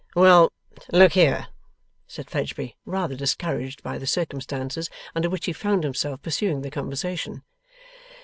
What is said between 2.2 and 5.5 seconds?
Fledgeby, rather discouraged by the circumstances under which